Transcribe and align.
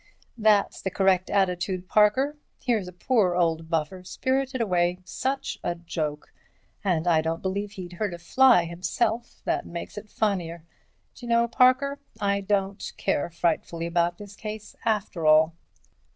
That's 0.39 0.81
the 0.81 0.89
correct 0.89 1.29
attitude, 1.29 1.87
Parker. 1.87 2.35
Here's 2.63 2.87
a 2.87 2.91
poor 2.91 3.35
old 3.35 3.69
buffer 3.69 4.03
spirited 4.03 4.59
away—such 4.59 5.59
a 5.63 5.75
joke—and 5.75 7.05
I 7.05 7.21
don't 7.21 7.43
believe 7.43 7.73
he'd 7.73 7.93
hurt 7.93 8.15
a 8.15 8.17
fly 8.17 8.63
himself—that 8.65 9.67
makes 9.67 9.99
it 9.99 10.09
funnier. 10.09 10.63
D'you 11.13 11.27
know, 11.29 11.47
Parker, 11.47 11.99
I 12.19 12.41
don't 12.41 12.93
care 12.97 13.29
frightfully 13.29 13.85
about 13.85 14.17
this 14.17 14.35
case 14.35 14.75
after 14.85 15.27
all." 15.27 15.53